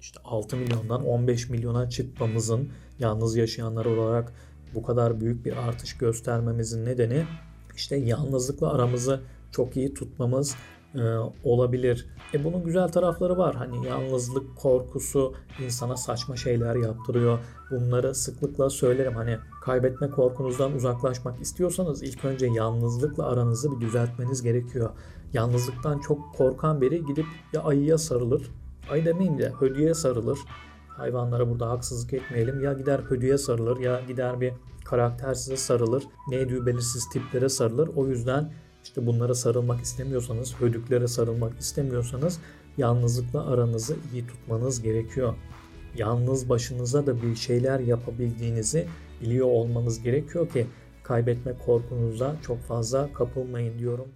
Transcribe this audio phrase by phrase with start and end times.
[0.00, 4.32] işte 6 milyondan 15 milyona çıkmamızın yalnız yaşayanlar olarak
[4.74, 7.24] bu kadar büyük bir artış göstermemizin nedeni
[7.76, 9.20] işte yalnızlıkla aramızı
[9.52, 10.56] çok iyi tutmamız
[10.94, 11.00] e,
[11.44, 12.06] olabilir.
[12.34, 13.54] E bunun güzel tarafları var.
[13.54, 15.34] Hani yalnızlık korkusu
[15.64, 17.38] insana saçma şeyler yaptırıyor.
[17.70, 19.14] Bunları sıklıkla söylerim.
[19.14, 24.90] Hani kaybetme korkunuzdan uzaklaşmak istiyorsanız ilk önce yalnızlıkla aranızı bir düzeltmeniz gerekiyor.
[25.32, 28.50] Yalnızlıktan çok korkan biri gidip ya ayıya sarılır.
[28.90, 30.38] Ayı demeyeyim de hödüye sarılır.
[30.88, 32.60] Hayvanlara burada haksızlık etmeyelim.
[32.60, 34.52] Ya gider hödüye sarılır ya gider bir
[34.84, 36.02] karaktersize sarılır.
[36.28, 37.90] Ne ediyor belirsiz tiplere sarılır.
[37.96, 38.52] O yüzden
[38.84, 42.40] işte bunlara sarılmak istemiyorsanız, hödüklere sarılmak istemiyorsanız
[42.78, 45.34] yalnızlıkla aranızı iyi tutmanız gerekiyor.
[45.96, 48.86] Yalnız başınıza da bir şeyler yapabildiğinizi
[49.20, 50.66] biliyor olmanız gerekiyor ki
[51.02, 54.08] kaybetme korkunuza çok fazla kapılmayın diyorum.